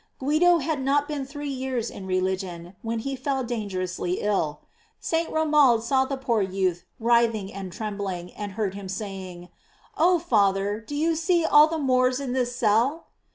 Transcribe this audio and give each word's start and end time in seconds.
Guido 0.17 0.57
had 0.57 0.81
not 0.83 1.07
been 1.07 1.27
three 1.27 1.51
years 1.51 1.91
in 1.91 2.07
religion 2.07 2.75
when 2.81 2.97
he 2.97 3.15
fell 3.15 3.43
dangerously 3.43 4.13
ill. 4.13 4.61
St. 4.99 5.29
Romuald 5.29 5.83
saw 5.83 6.05
the 6.05 6.17
poor 6.17 6.41
youth 6.41 6.85
writhing 6.99 7.53
and 7.53 7.71
trembling, 7.71 8.31
and 8.33 8.53
heard 8.53 8.73
him 8.73 8.89
saying: 8.89 9.49
"Oh 9.95 10.17
Father, 10.17 10.79
do 10.79 10.95
you 10.95 11.15
see 11.15 11.45
all 11.45 11.67
the 11.67 11.77
Moors 11.77 12.19
in 12.19 12.33
this 12.33 12.55
cell 12.55 13.09